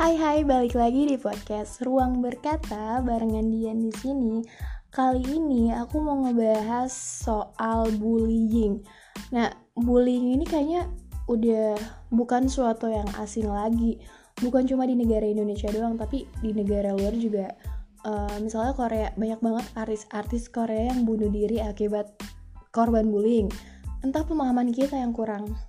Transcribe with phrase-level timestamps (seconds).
[0.00, 4.40] Hai hai, balik lagi di podcast Ruang Berkata barengan Dian di sini.
[4.88, 8.80] Kali ini aku mau ngebahas soal bullying.
[9.28, 10.88] Nah, bullying ini kayaknya
[11.28, 11.76] udah
[12.08, 14.00] bukan suatu yang asing lagi.
[14.40, 17.52] Bukan cuma di negara Indonesia doang, tapi di negara luar juga.
[18.00, 22.08] Uh, misalnya Korea, banyak banget artis-artis Korea yang bunuh diri akibat
[22.72, 23.52] korban bullying.
[24.00, 25.60] Entah pemahaman kita yang kurang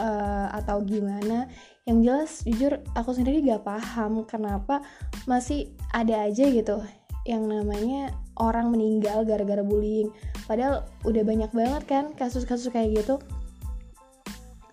[0.00, 1.52] uh, atau gimana.
[1.84, 4.80] Yang jelas jujur aku sendiri gak paham kenapa
[5.28, 6.80] masih ada aja gitu
[7.28, 10.08] yang namanya orang meninggal gara-gara bullying.
[10.48, 13.20] Padahal udah banyak banget kan kasus-kasus kayak gitu.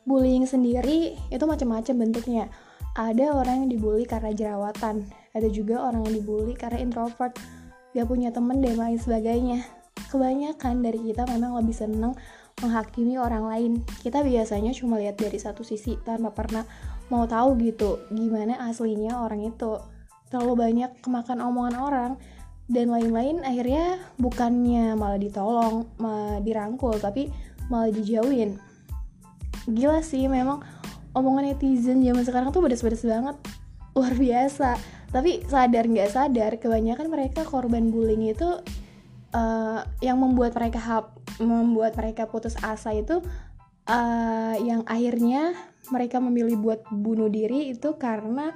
[0.07, 2.47] Bullying sendiri itu macam-macam bentuknya.
[2.95, 5.05] Ada orang yang dibully karena jerawatan
[5.37, 7.37] ada juga orang yang dibully karena introvert.
[7.93, 9.61] Gak punya temen dan lain sebagainya.
[10.09, 12.15] Kebanyakan dari kita memang lebih seneng
[12.57, 13.71] menghakimi orang lain.
[14.01, 16.65] Kita biasanya cuma lihat dari satu sisi tanpa pernah
[17.07, 19.77] mau tahu gitu gimana aslinya orang itu.
[20.27, 22.11] Terlalu banyak kemakan omongan orang
[22.67, 27.31] dan lain-lain akhirnya bukannya malah ditolong, malah dirangkul tapi
[27.71, 28.59] malah dijauhin.
[29.69, 30.63] Gila sih memang
[31.15, 33.37] omongan netizen zaman sekarang tuh pedes-pedes banget.
[33.95, 34.75] Luar biasa.
[35.07, 38.59] Tapi sadar nggak sadar kebanyakan mereka korban bullying itu
[39.33, 41.09] uh, yang membuat mereka
[41.41, 43.23] membuat mereka putus asa itu
[43.87, 45.55] uh, yang akhirnya
[45.89, 48.51] mereka memilih buat bunuh diri itu karena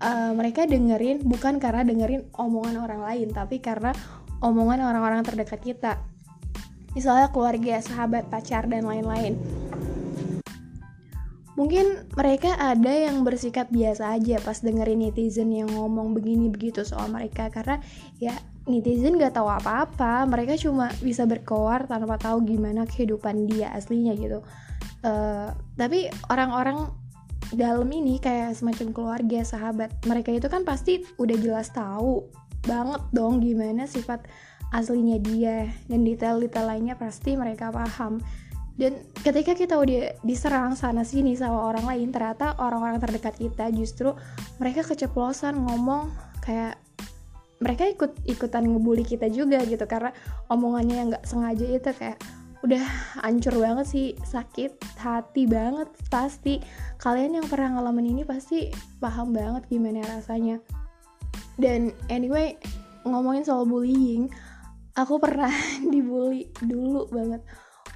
[0.00, 3.92] uh, mereka dengerin bukan karena dengerin omongan orang lain tapi karena
[4.40, 5.92] omongan orang-orang terdekat kita.
[6.90, 9.38] Misalnya keluarga, sahabat, pacar dan lain-lain.
[11.54, 17.12] Mungkin mereka ada yang bersikap biasa aja pas dengerin netizen yang ngomong begini begitu soal
[17.12, 17.84] mereka karena
[18.16, 18.32] ya
[18.70, 20.24] netizen gak tahu apa-apa.
[20.30, 24.40] Mereka cuma bisa berkoar tanpa tahu gimana kehidupan dia aslinya gitu.
[25.02, 26.88] Uh, tapi orang-orang
[27.50, 32.30] dalam ini kayak semacam keluarga sahabat mereka itu kan pasti udah jelas tahu
[32.62, 34.24] banget dong gimana sifat
[34.70, 35.66] aslinya dia.
[35.90, 38.22] Dan detail-detail lainnya pasti mereka paham.
[38.80, 44.16] Dan ketika kita udah diserang sana sini sama orang lain ternyata orang-orang terdekat kita justru
[44.56, 46.08] mereka keceplosan ngomong
[46.40, 46.80] kayak
[47.60, 49.84] mereka ikut ikutan ngebully kita juga gitu.
[49.84, 50.10] Karena
[50.48, 52.18] omongannya yang nggak sengaja itu kayak
[52.60, 52.84] udah
[53.24, 56.60] hancur banget sih sakit hati banget pasti.
[57.00, 58.68] Kalian yang pernah ngalamin ini pasti
[59.00, 60.60] paham banget gimana rasanya.
[61.60, 62.56] Dan anyway
[63.04, 64.28] ngomongin soal bullying
[64.96, 65.52] aku pernah
[65.92, 67.42] dibully dulu banget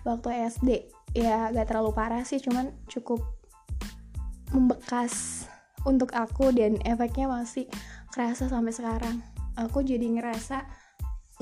[0.05, 0.71] waktu SD
[1.17, 3.23] ya gak terlalu parah sih cuman cukup
[4.53, 5.47] membekas
[5.85, 7.69] untuk aku dan efeknya masih
[8.13, 9.21] kerasa sampai sekarang
[9.59, 10.85] aku jadi ngerasa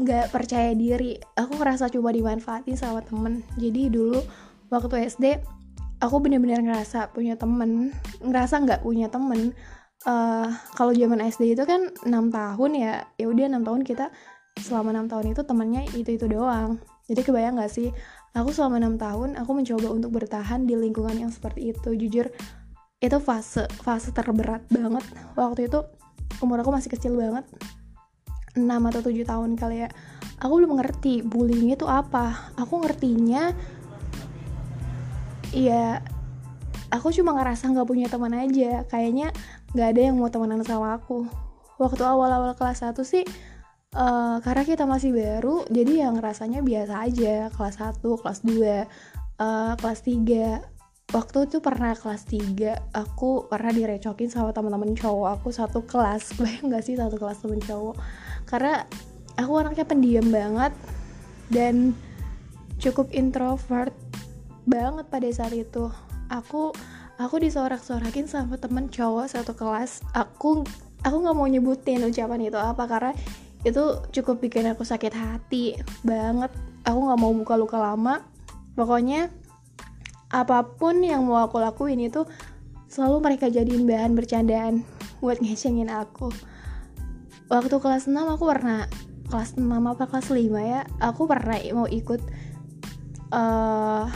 [0.01, 1.21] nggak percaya diri.
[1.37, 3.45] Aku ngerasa coba dimanfaatin sama temen.
[3.61, 4.21] Jadi dulu
[4.73, 5.25] waktu SD
[6.01, 7.93] aku bener-bener ngerasa punya temen.
[8.25, 9.53] Ngerasa nggak punya temen.
[10.03, 12.95] Uh, kalau zaman SD itu kan enam tahun ya.
[13.21, 14.09] Ya udah enam tahun kita
[14.61, 16.81] selama enam tahun itu temennya itu itu doang.
[17.09, 17.93] Jadi kebayang nggak sih?
[18.33, 21.93] Aku selama enam tahun aku mencoba untuk bertahan di lingkungan yang seperti itu.
[21.93, 22.33] Jujur
[23.03, 25.05] itu fase fase terberat banget.
[25.37, 25.85] Waktu itu
[26.41, 27.45] umur aku masih kecil banget
[28.53, 29.89] 6 atau 7 tahun kali ya.
[30.43, 32.53] Aku belum ngerti bullying itu apa.
[32.59, 33.55] Aku ngertinya
[35.53, 36.01] ya
[36.89, 38.85] aku cuma ngerasa nggak punya teman aja.
[38.89, 39.33] Kayaknya
[39.73, 41.25] nggak ada yang mau temenan sama aku.
[41.81, 43.25] Waktu awal-awal kelas 1 sih
[43.97, 47.49] uh, karena kita masih baru jadi yang rasanya biasa aja.
[47.53, 48.85] Kelas 1, kelas 2 uh,
[49.41, 50.72] eh, kelas 3
[51.13, 56.33] waktu itu pernah kelas 3 aku pernah direcokin sama teman-teman cowok aku satu kelas.
[56.41, 57.97] Bayang gak sih satu kelas temen cowok?
[58.49, 58.83] Karena
[59.37, 60.73] aku anaknya pendiam banget
[61.53, 61.93] dan
[62.81, 63.93] cukup introvert
[64.65, 65.93] banget pada saat itu.
[66.33, 66.73] Aku
[67.21, 70.01] aku disorak-sorakin sama temen cowok satu kelas.
[70.17, 70.65] Aku
[71.05, 73.13] aku nggak mau nyebutin ucapan itu apa karena
[73.63, 76.51] itu cukup bikin aku sakit hati banget.
[76.89, 78.25] Aku nggak mau buka luka lama.
[78.73, 79.29] Pokoknya
[80.33, 82.25] apa pun yang mau aku lakuin itu
[82.89, 84.85] selalu mereka jadiin bahan bercandaan
[85.21, 86.33] buat ngecengin aku.
[87.53, 88.89] Waktu kelas 6 aku pernah
[89.29, 92.21] kelas 6 apa kelas 5 ya aku pernah mau ikut
[93.33, 94.09] uh,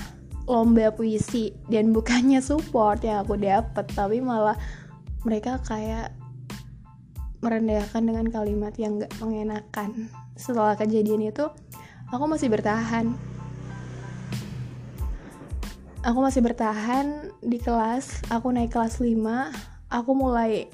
[0.49, 4.57] lomba puisi dan bukannya support yang aku dapet tapi malah
[5.25, 6.17] mereka kayak
[7.45, 10.09] merendahkan dengan kalimat yang gak mengenakan.
[10.37, 11.45] Setelah kejadian itu
[12.09, 13.13] aku masih bertahan
[16.07, 19.19] aku masih bertahan di kelas aku naik kelas 5
[19.91, 20.71] aku mulai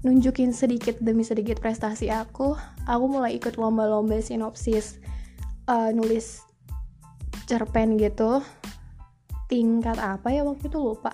[0.00, 2.56] nunjukin sedikit demi sedikit prestasi aku
[2.88, 4.96] aku mulai ikut lomba-lomba sinopsis
[5.68, 6.42] uh, nulis
[7.46, 8.40] cerpen gitu.
[9.50, 11.12] Tingkat apa ya waktu itu lupa.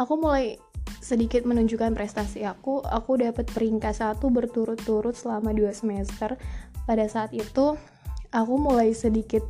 [0.00, 0.56] Aku mulai
[1.04, 6.40] sedikit menunjukkan prestasi aku aku dapat peringkat satu berturut-turut selama dua semester.
[6.88, 7.76] Pada saat itu
[8.32, 9.44] aku mulai sedikit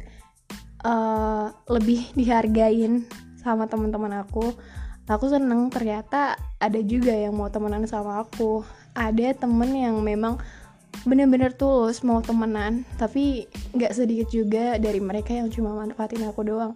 [0.83, 3.07] uh, lebih dihargain
[3.45, 4.57] sama teman-teman aku
[5.09, 8.65] aku seneng ternyata ada juga yang mau temenan sama aku.
[8.97, 10.41] Ada temen yang memang
[11.05, 16.73] bener-bener tulus mau temenan tapi nggak sedikit juga dari mereka yang cuma manfaatin aku doang.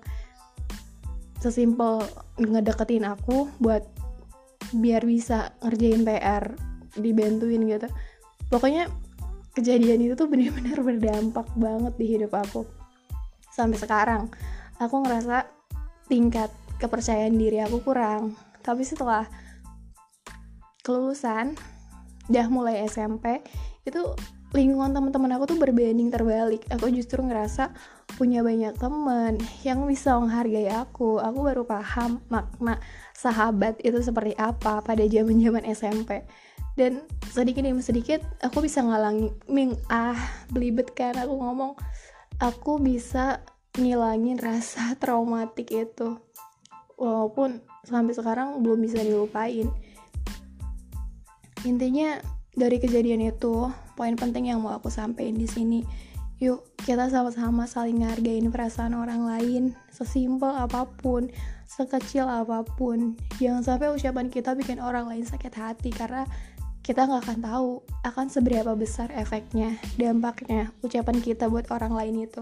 [1.38, 2.02] Sesimpel
[2.36, 3.86] ngedeketin aku buat
[4.74, 6.52] biar bisa ngerjain PR
[6.98, 7.88] dibantuin gitu.
[8.50, 8.90] Pokoknya
[9.54, 12.66] kejadian itu tuh bener-bener berdampak banget di hidup aku.
[13.54, 14.28] Sampai sekarang
[14.82, 15.57] aku ngerasa
[16.08, 16.50] tingkat
[16.80, 18.34] kepercayaan diri aku kurang.
[18.64, 19.28] Tapi setelah
[20.82, 21.54] kelulusan
[22.28, 23.40] udah mulai SMP
[23.84, 24.00] itu
[24.56, 26.64] lingkungan teman-teman aku tuh berbanding terbalik.
[26.72, 27.72] Aku justru ngerasa
[28.16, 31.20] punya banyak temen yang bisa menghargai aku.
[31.20, 32.80] Aku baru paham makna
[33.12, 36.24] sahabat itu seperti apa pada zaman zaman SMP
[36.78, 40.16] dan sedikit demi sedikit aku bisa ngalangi ming ah
[40.48, 41.72] belibet kan aku ngomong.
[42.38, 43.42] Aku bisa
[43.78, 46.18] ngilangin rasa traumatik itu.
[46.98, 49.70] Walaupun sampai sekarang belum bisa dilupain.
[51.62, 52.18] Intinya
[52.58, 55.80] dari kejadian itu poin penting yang mau aku sampaikan di sini.
[56.38, 61.30] Yuk kita sama-sama saling ngargain perasaan orang lain sesimpel apa pun
[61.66, 63.18] sekecil apa pun.
[63.38, 66.26] Jangan sampai ucapan kita bikin orang lain sakit hati karena
[66.88, 67.70] kita nggak akan tahu
[68.00, 72.40] akan seberapa besar efeknya dampaknya ucapan kita buat orang lain itu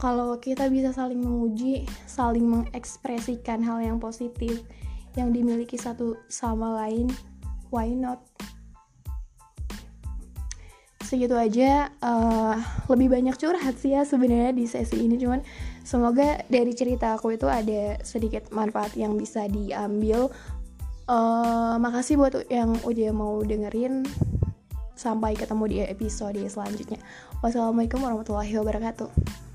[0.00, 4.64] kalau kita bisa saling memuji saling mengekspresikan hal yang positif
[5.12, 7.12] yang dimiliki satu sama lain
[7.68, 8.24] why not?
[11.04, 12.56] Segitu aja uh,
[12.88, 15.44] lebih banyak curhat sih ya sebenarnya di sesi ini cuman
[15.84, 20.32] semoga dari cerita aku itu ada sedikit manfaat yang bisa diambil.
[21.10, 24.06] Uh, makasih buat yang udah mau dengerin.
[24.94, 27.02] Sampai ketemu di episode selanjutnya.
[27.42, 29.49] Wassalamualaikum warahmatullahi wabarakatuh